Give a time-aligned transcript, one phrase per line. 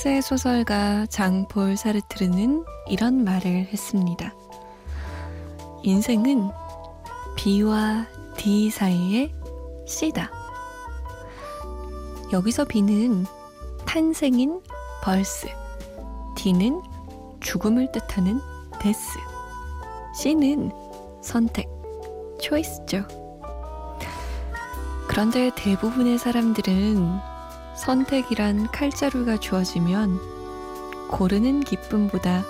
[0.00, 4.34] 프랑스의 소설가 장폴 사르트르는 이런 말을 했습니다.
[5.82, 6.50] 인생은
[7.36, 9.34] B와 D 사이의
[9.86, 10.30] C다.
[12.32, 13.26] 여기서 B는
[13.86, 14.62] 탄생인
[15.02, 15.48] 벌스,
[16.36, 16.80] D는
[17.40, 18.40] 죽음을 뜻하는
[18.80, 19.18] 데스,
[20.16, 20.72] C는
[21.22, 21.68] 선택,
[22.40, 23.04] 초이스죠.
[25.08, 27.29] 그런데 대부분의 사람들은
[27.74, 30.20] 선택이란 칼자루가 주어지면
[31.08, 32.44] 고르는 기쁨보다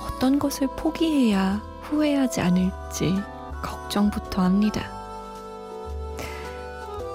[0.00, 3.14] 어떤 것을 포기해야 후회하지 않을지
[3.62, 4.90] 걱정부터 합니다.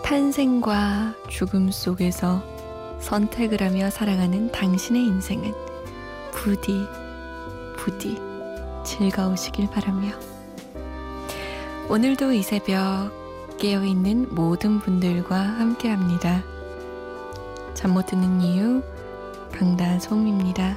[0.04, 2.41] 탄생과 죽음 속에서
[3.00, 5.54] 선택을 하며 살아가는 당신의 인생은
[6.32, 6.86] 부디,
[7.77, 8.18] 부디
[8.86, 10.12] 즐거우시길 바라며.
[11.90, 13.12] 오늘도 이 새벽
[13.58, 16.43] 깨어있는 모든 분들과 함께 합니다.
[17.78, 18.82] 잠 못 드는 이유
[19.52, 20.76] 강다솜입니다.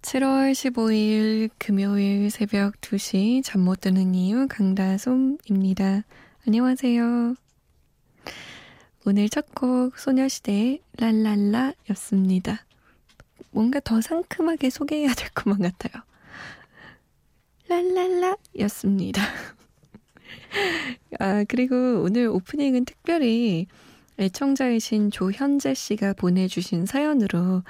[0.00, 6.04] 7월 15일 금요일 새벽 2시 잠 못 드는 이유 강다솜입니다.
[6.46, 7.34] 안녕하세요.
[9.06, 12.64] 오늘 첫 곡 소녀시대의 랄랄라 였습니다.
[13.50, 16.02] 뭔가 더 상큼하게 소개해야 될 것만 같아요.
[17.68, 19.22] 랄랄라 였습니다.
[21.20, 23.66] 아, 그리고 오늘 오프닝은 특별히
[24.18, 27.62] 애청자이신 조현재 씨가 보내주신 사연으로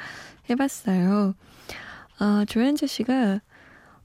[0.51, 1.35] 해봤어요.
[2.19, 3.41] 아, 조현재 씨가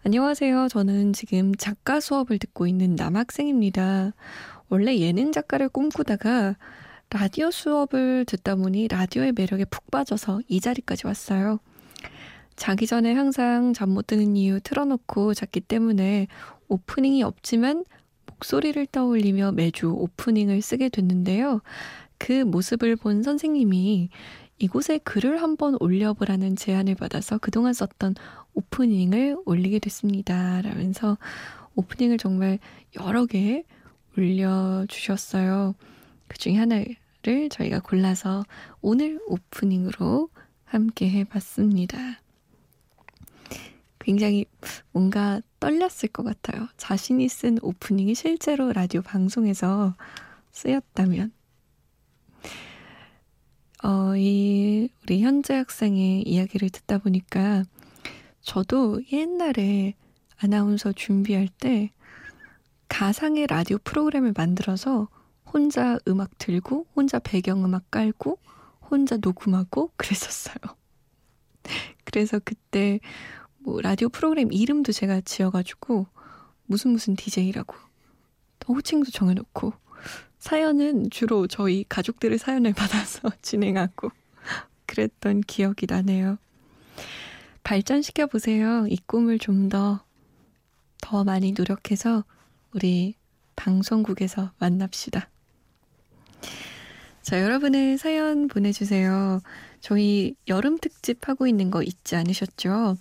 [0.04, 0.70] 안녕하세요.
[0.70, 4.14] 저는 지금 작가 수업을 듣고 있는 남학생입니다.
[4.70, 6.56] 원래 예능 작가를 꿈꾸다가
[7.12, 11.60] 라디오 수업을 듣다 보니 라디오의 매력에 푹 빠져서 이 자리까지 왔어요.
[12.56, 16.28] 자기 전에 항상 잠 못 드는 이유 틀어놓고 잤기 때문에
[16.68, 17.84] 오프닝이 없지만
[18.28, 21.62] 목소리를 떠올리며 매주 오프닝을 쓰게 됐는데요.
[22.20, 24.10] 그 모습을 본 선생님이
[24.60, 28.16] 이곳에 글을 한번 올려보라는 제안을 받아서 그동안 썼던
[28.54, 30.62] 오프닝을 올리게 됐습니다.
[30.62, 31.18] 라면서
[31.76, 32.60] 오프닝을 정말
[33.00, 33.64] 여러 개
[34.18, 35.74] 올려주셨어요.
[36.30, 38.46] 그 중에 하나를 저희가 골라서
[38.82, 40.30] 오늘 오프닝으로
[40.64, 42.22] 함께 해봤습니다.
[44.00, 44.46] 굉장히
[44.92, 46.68] 뭔가 떨렸을 것 같아요.
[46.78, 49.96] 자신이 쓴 오프닝이 실제로 라디오 방송에서
[50.52, 51.34] 쓰였다면.
[53.84, 57.64] 어, 이, 우리 현재 학생의 이야기를 듣다 보니까
[58.42, 59.96] 저도 옛날에
[60.38, 61.92] 아나운서 준비할 때
[62.88, 65.08] 가상의 라디오 프로그램을 만들어서
[65.52, 68.40] 혼자 음악 들고, 혼자 배경음악 깔고,
[68.90, 70.56] 혼자 녹음하고 그랬었어요.
[72.04, 73.00] 그래서 그때
[73.60, 76.08] 뭐 라디오 프로그램 이름도 제가 지어가지고
[76.66, 77.76] 무슨 무슨 DJ라고
[78.60, 79.74] 또 호칭도 정해놓고
[80.40, 84.10] 사연은 주로 저희 가족들의 사연을 받아서 진행하고
[84.86, 86.38] 그랬던 기억이 나네요.
[87.64, 88.88] 발전시켜 보세요.
[88.88, 90.04] 이 꿈을 좀 더,
[91.02, 92.24] 더 많이 노력해서
[92.74, 93.16] 우리
[93.56, 95.30] 방송국에서 만납시다.
[97.22, 99.42] 자, 여러분의 사연 보내주세요.
[99.82, 102.98] 저희 여름 특집 하고 있는 거 잊지 않으셨죠?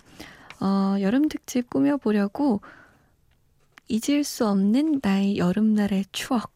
[0.61, 2.61] 어, 여름 특집 꾸며보려고
[3.87, 6.53] 잊을 수 없는 나의 여름날의 추억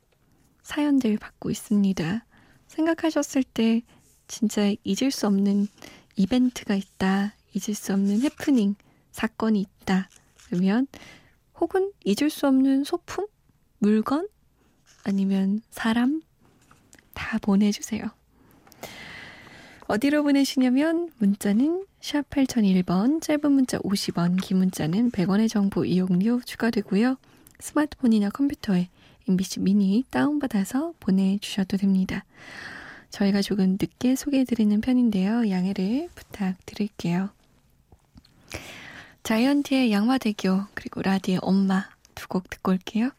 [0.62, 2.26] 사연들 받고 있습니다.
[2.68, 3.82] 생각하셨을 때
[4.28, 5.68] 진짜 잊을 수 없는
[6.16, 8.76] 이벤트가 있다, 잊을 수 없는 해프닝,
[9.12, 10.10] 사건이 있다.
[10.46, 10.88] 그러면
[11.60, 13.28] 혹은 잊을 수 없는 소품,
[13.80, 14.28] 물건,
[15.04, 16.22] 아니면 사람
[17.14, 18.04] 다 보내주세요.
[19.88, 27.18] 어디로 보내시냐면 문자는 샵 8001번, 짧은 문자 50원, 긴 문자는 100원의 정보 이용료 추가되고요.
[27.60, 28.90] 스마트폰이나 컴퓨터에
[29.28, 32.26] MBC 미니 다운받아서 보내주셔도 됩니다.
[33.10, 35.50] 저희가 조금 늦게 소개해드리는 편인데요.
[35.50, 37.30] 양해를 부탁드릴게요.
[39.24, 43.12] 자이언티의 양화대교 그리고 라디의 엄마 두 곡 듣고 올게요.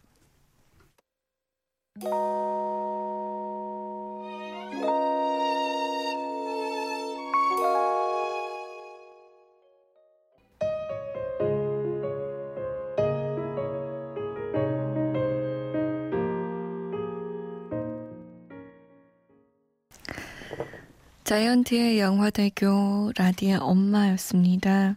[21.24, 24.96] 자이언트의 양화대교 라디의 엄마였습니다.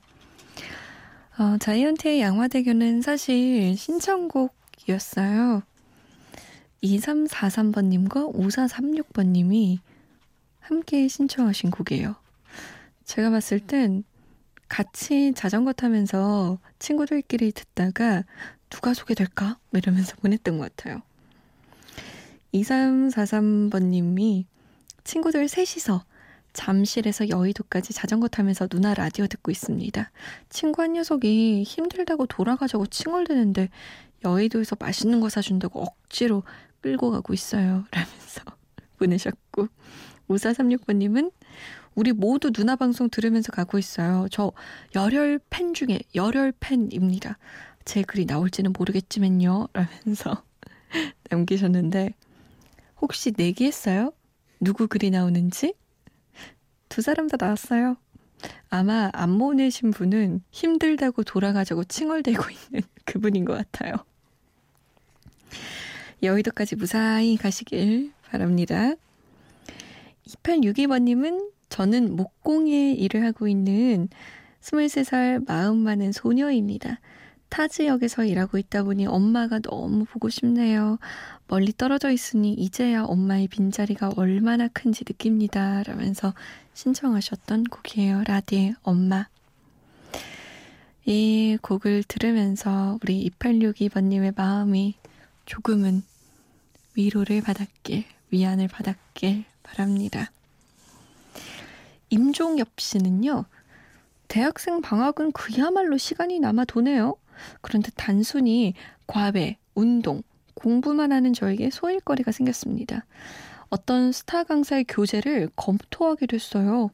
[1.40, 5.64] 어, 자이언트의 양화대교는 사실 신청곡이었어요.
[6.84, 9.80] 2343번님과 5436번님이
[10.60, 12.16] 함께 신청하신 곡이에요.
[13.06, 14.04] 제가 봤을 땐
[14.68, 18.26] 같이 자전거 타면서 친구들끼리 듣다가
[18.70, 19.60] 누가 소개될까?
[19.70, 21.02] 뭐 이러면서 보냈던 것 같아요.
[22.54, 24.44] 2343번님이
[25.06, 26.04] 친구들 셋이서
[26.54, 30.12] 잠실에서 여의도까지 자전거 타면서 누나 라디오 듣고 있습니다.
[30.50, 33.70] 친구 한 녀석이 힘들다고 돌아가자고 칭얼대는데
[34.26, 36.44] 여의도에서 맛있는 거 사준다고 억지로
[36.82, 37.86] 끌고 가고 있어요.
[37.92, 38.42] 라면서
[38.98, 39.68] 보내셨고
[40.30, 41.32] 5436번님은
[41.96, 44.28] 우리 모두 누나 방송 들으면서 가고 있어요.
[44.32, 44.52] 저
[44.96, 47.38] 열혈 팬 중에 열혈 팬입니다.
[47.86, 49.70] 제 글이 나올지는 모르겠지만요.
[49.74, 50.44] 라면서
[51.30, 52.14] 남기셨는데
[53.02, 54.12] 혹시 내기했어요?
[54.60, 55.74] 누구 글이 나오는지?
[56.90, 57.98] 두 사람 다 나왔어요.
[58.70, 63.96] 아마 안 보내신 분은 힘들다고 돌아가자고 칭얼대고 있는 그분인 것 같아요.
[66.24, 68.94] 여의도까지 무사히 가시길 바랍니다.
[70.28, 74.10] 2862번님은 저는 목공예 일을 하고 있는
[74.62, 77.00] 23살 마음 많은 소녀입니다.
[77.50, 80.98] 타 지역에서 일하고 있다 보니 엄마가 너무 보고 싶네요.
[81.48, 85.84] 멀리 떨어져 있으니 이제야 엄마의 빈자리가 얼마나 큰지 느낍니다.
[85.84, 86.34] 라면서
[86.74, 88.24] 신청하셨던 곡이에요.
[88.26, 89.28] 라디의 엄마.
[91.06, 94.96] 이 곡을 들으면서 우리 2862번님의 마음이
[95.46, 96.04] 조금은
[96.96, 100.32] 위로를 받았길, 위안을 받았길 바랍니다.
[102.10, 103.46] 임종엽 씨는요,
[104.28, 107.16] 대학생 방학은 그야말로 시간이 남아 도네요.
[107.62, 108.74] 그런데 단순히
[109.06, 110.24] 과외, 운동,
[110.54, 113.06] 공부만 하는 저에게 소일거리가 생겼습니다.
[113.70, 116.90] 어떤 스타 강사의 교재를 검토하게 됐어요.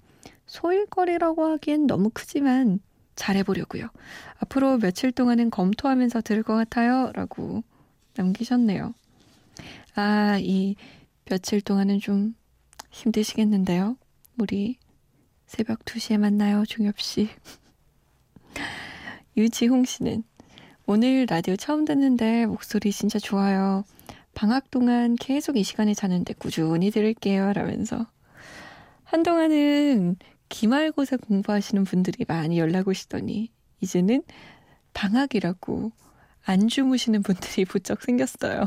[0.46, 2.80] 소일거리라고 하기엔 너무 크지만
[3.16, 3.88] 잘해보려고요.
[4.40, 7.12] 앞으로 며칠 동안은 검토하면서 들을 것 같아요.
[7.14, 7.64] 라고
[8.16, 8.94] 남기셨네요.
[9.96, 10.76] 아, 이
[11.26, 12.36] 며칠 동안은 좀
[12.92, 13.98] 힘드시겠는데요.
[14.40, 14.78] 우리
[15.46, 17.30] 새벽 2시에 만나요, 종엽씨.
[19.38, 20.24] 유지홍 씨는
[20.86, 23.84] 오늘 라디오 처음 듣는데 목소리 진짜 좋아요.
[24.34, 27.54] 방학 동안 계속 이 시간에 자는데 꾸준히 들을게요.
[27.54, 28.08] 라면서.
[29.04, 30.18] 한동안은
[30.50, 33.50] 기말고사 공부하시는 분들이 많이 연락 오시더니
[33.80, 34.24] 이제는
[34.94, 35.92] 방학이라고
[36.46, 38.66] 안 주무시는 분들이 부쩍 생겼어요.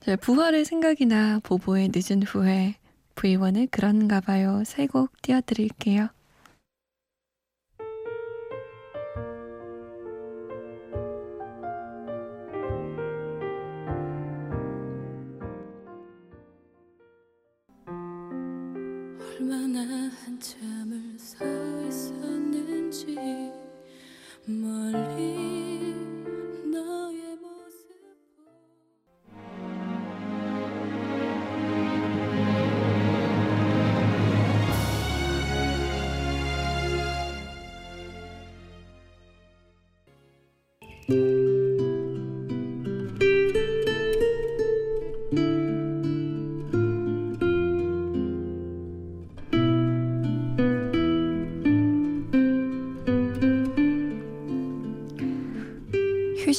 [0.00, 2.76] 자, 부활의 생각이나 보보의 늦은 후회,
[3.16, 4.62] V1의 그런가 봐요.
[4.64, 6.08] 세 곡 띄워드릴게요.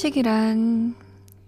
[0.02, 0.96] 휴식이란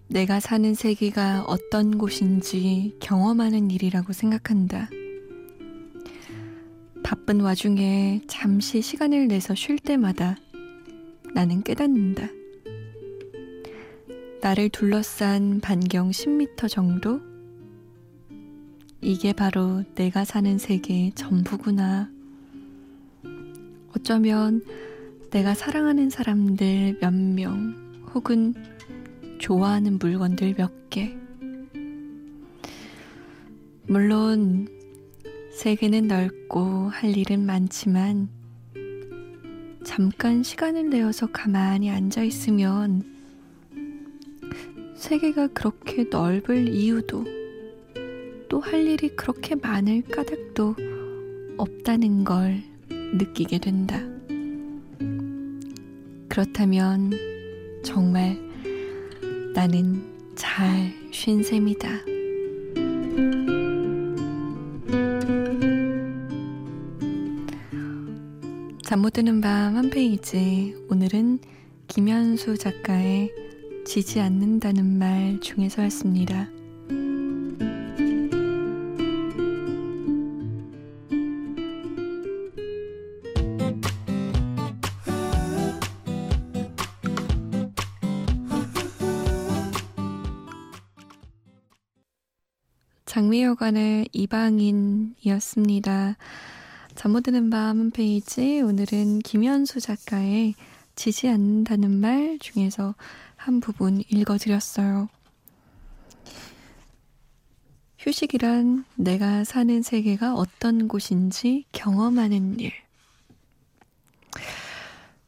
[0.08, 4.90] 내가 사는 세계가 어떤 곳인지 경험하는 일이라고 생각한다.
[7.04, 10.36] 바쁜 와중에 잠시 시간을 내서 쉴 때마다
[11.34, 12.28] 나는 깨닫는다.
[14.44, 17.22] 나를 둘러싼 반경 10m 정도?
[19.00, 22.10] 이게 바로 내가 사는 세계의 전부구나.
[23.96, 24.62] 어쩌면
[25.32, 27.74] 내가 사랑하는 사람들 몇 명,
[28.14, 28.54] 혹은
[29.40, 31.16] 좋아하는 물건들 몇 개.
[33.88, 34.68] 물론
[35.54, 38.28] 세계는 넓고 할 일은 많지만
[39.86, 43.13] 잠깐 시간을 내어서 가만히 앉아 있으면
[45.04, 47.26] 세계가 그렇게 넓을 이유도
[48.48, 50.76] 또 할 일이 그렇게 많을 까닭도
[51.58, 54.00] 없다는 걸 느끼게 된다.
[56.30, 57.12] 그렇다면
[57.84, 58.40] 정말
[59.54, 60.02] 나는
[60.36, 61.90] 잘 쉰 셈이다.
[68.84, 70.76] 잠 못 드는 밤 한 페이지.
[70.90, 71.40] 오늘은
[71.90, 73.32] 김현수 작가의
[73.86, 76.50] 지지 않는다는 말 중에서였습니다.
[93.06, 96.18] 장미여관의 이방인이었습니다.
[96.96, 100.56] 잠 못 드는 밤 홈페이지 오늘은 김현수 작가의
[100.96, 102.96] 지지 않는다는 말 중에서
[103.36, 105.10] 한 부분 읽어드렸어요.
[108.00, 112.72] 휴식이란 내가 사는 세계가 어떤 곳인지 경험하는 일.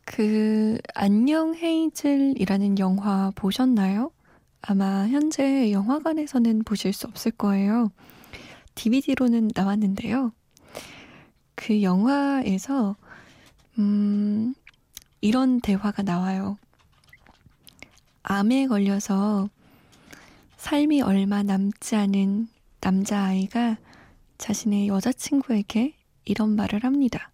[0.04, 4.12] 그, 안녕 헤이즐이라는 영화 보셨나요?
[4.62, 7.92] 아마 현재 영화관에서는 보실 수 없을 거예요.
[8.76, 10.32] DVD로는 나왔는데요.
[11.56, 12.96] 그 영화에서,
[13.80, 14.54] 음,
[15.26, 16.56] 이런 대화가 나와요.
[18.22, 19.50] 암에 걸려서
[20.58, 22.48] 삶이 얼마 남지 않은
[22.80, 23.78] 남자아이가
[24.38, 27.32] 자신의 여자친구에게 이런 말을 합니다.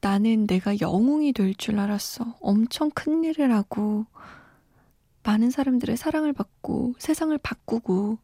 [0.00, 2.36] 나는 내가 영웅이 될 줄 알았어.
[2.40, 4.06] 엄청 큰 일을 하고,
[5.24, 8.18] 많은 사람들의 사랑을 받고, 세상을 바꾸고,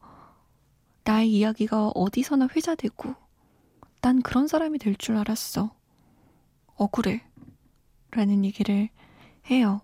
[1.03, 3.13] 나의 이야기가 어디서나 회자되고,
[3.99, 5.75] 난 그런 사람이 될 줄 알았어.
[6.75, 7.25] 억울해.
[8.15, 8.89] 라는 얘기를
[9.49, 9.81] 해요.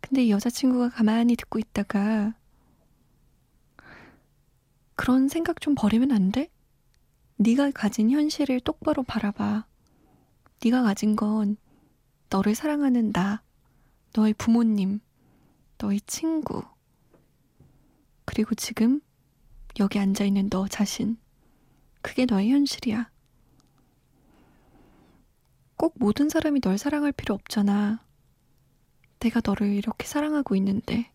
[0.00, 2.34] 근데 여자친구가 가만히 듣고 있다가
[4.96, 6.50] 그런 생각 좀 버리면 안 돼?
[7.36, 9.66] 네가 가진 현실을 똑바로 바라봐.
[10.62, 11.56] 네가 가진 건
[12.28, 13.42] 너를 사랑하는 나,
[14.14, 15.00] 너의 부모님,
[15.78, 16.62] 너의 친구,
[18.26, 19.00] 그리고 지금
[19.78, 21.16] 여기 앉아있는 너 자신.
[22.02, 23.10] 그게 너의 현실이야.
[25.80, 28.04] 꼭 모든 사람이 널 사랑할 필요 없잖아.
[29.18, 31.10] 내가 너를 이렇게 사랑하고 있는데,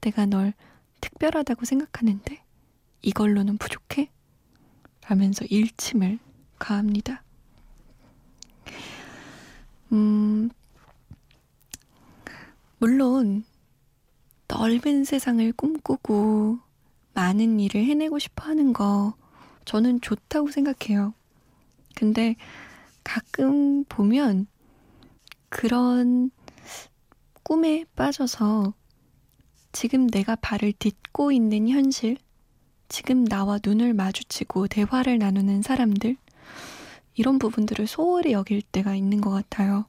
[0.00, 0.54] 내가 널
[1.02, 2.42] 특별하다고 생각하는데,
[3.02, 4.10] 이걸로는 부족해?
[5.06, 6.20] 라면서 일침을
[6.58, 7.22] 가합니다.
[9.92, 10.48] 음,
[12.78, 13.44] 물론,
[14.46, 16.60] 넓은 세상을 꿈꾸고
[17.12, 19.12] 많은 일을 해내고 싶어 하는 거
[19.66, 21.12] 저는 좋다고 생각해요.
[21.94, 22.36] 근데
[23.08, 24.46] 가끔 보면
[25.48, 26.30] 그런
[27.42, 28.74] 꿈에 빠져서
[29.72, 32.18] 지금 내가 발을 딛고 있는 현실,
[32.90, 36.18] 지금 나와 눈을 마주치고 대화를 나누는 사람들,
[37.14, 39.86] 이런 부분들을 소홀히 여길 때가 있는 것 같아요.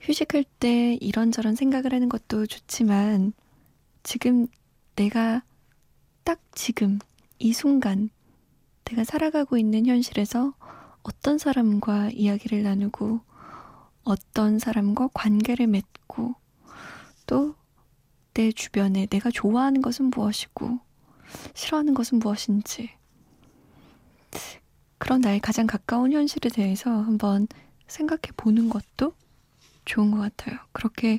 [0.00, 3.32] 휴식할 때 이런저런 생각을 하는 것도 좋지만,
[4.04, 4.46] 지금
[4.94, 5.42] 내가
[6.22, 7.00] 딱 지금
[7.40, 8.08] 이 순간
[8.84, 10.54] 내가 살아가고 있는 현실에서
[11.08, 13.20] 어떤 사람과 이야기를 나누고
[14.04, 16.34] 어떤 사람과 관계를 맺고
[17.26, 17.58] 또
[18.38, 20.78] 내 주변에 내가 좋아하는 것은 무엇이고
[21.54, 22.90] 싫어하는 것은 무엇인지
[24.98, 27.48] 그런 나의 가장 가까운 현실에 대해서 한번
[27.88, 29.12] 생각해 보는 것도
[29.84, 30.56] 좋은 것 같아요.
[30.70, 31.18] 그렇게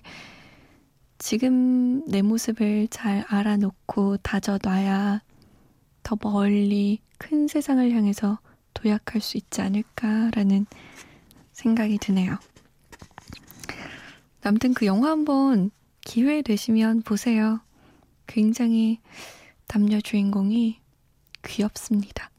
[1.18, 5.22] 지금 내 모습을 잘 알아놓고 다져놔야
[6.04, 8.40] 더 멀리 큰 세상을 향해서
[8.74, 10.66] 도약할 수 있지 않을까라는
[11.52, 12.38] 생각이 드네요.
[14.42, 15.72] 아무튼 그 영화 한번
[16.02, 17.60] 기회 되시면 보세요.
[18.26, 19.00] 굉장히
[19.68, 20.80] 남녀 주인공이
[21.46, 22.32] 귀엽습니다.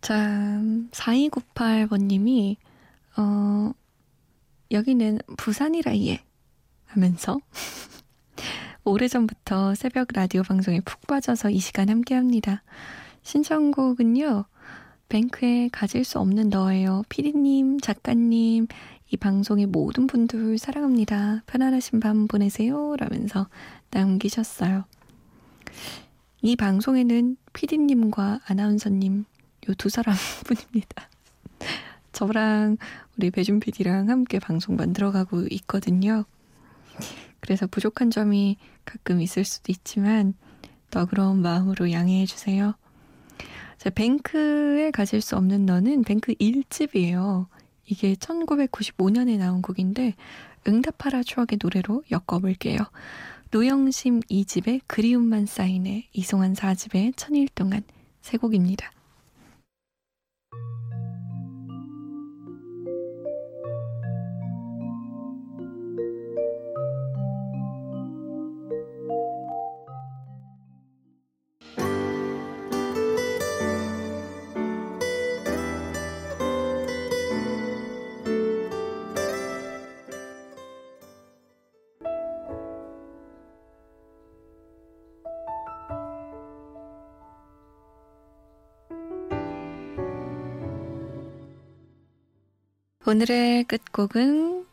[0.00, 0.60] 자,
[0.92, 2.56] 4298번님이,
[3.16, 3.72] 어,
[4.70, 6.24] 여기는 부산이라 예.
[6.86, 7.38] 하면서
[8.84, 12.62] 오래전부터 새벽 라디오 방송에 푹 빠져서 이 시간 함께 합니다.
[13.22, 14.44] 신청곡은요,
[15.08, 17.02] 뱅크에 가질 수 없는 너예요.
[17.08, 18.66] 피디님, 작가님,
[19.10, 21.42] 이 방송의 모든 분들 사랑합니다.
[21.46, 22.94] 편안하신 밤 보내세요.
[22.96, 23.48] 라면서
[23.90, 24.84] 남기셨어요.
[26.42, 29.24] 이 방송에는 피디님과 아나운서님,
[29.68, 30.14] 요 두 사람
[30.46, 31.08] 뿐입니다.
[32.12, 32.76] 저랑
[33.16, 36.24] 우리 배준 PD랑 함께 방송 만들어가고 있거든요.
[37.40, 40.34] 그래서 부족한 점이 가끔 있을 수도 있지만
[40.90, 42.74] 너그러운 마음으로 양해해 주세요.
[43.80, 47.46] 자, 뱅크에 가질 수 없는 너는 뱅크 1집이에요.
[47.86, 50.16] 이게 1995년에 나온 곡인데
[50.68, 52.76] 응답하라 추억의 노래로 엮어볼게요.
[53.50, 57.82] 노영심 2집의 그리움만 쌓이네 이송한 4집의 천일 동안
[58.20, 58.92] 세 곡입니다.
[93.06, 94.66] 오늘의 끝곡은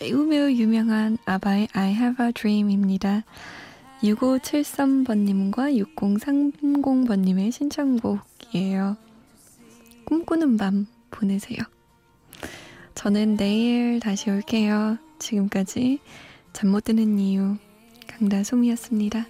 [0.00, 3.24] 매우 매우 유명한 아바의 I Have a Dream입니다.
[4.04, 8.96] 6573번님과 6030번님의 신청곡이에요.
[10.04, 11.58] 꿈꾸는 밤 보내세요.
[12.94, 14.98] 저는 내일 다시 올게요.
[15.18, 15.98] 지금까지
[16.52, 17.56] 잠 못 드는 이유
[18.06, 19.26] 강다솜이었습니다.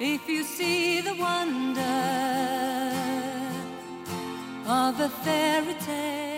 [0.00, 2.69] If you see the wonder
[4.70, 6.29] of a fairy tale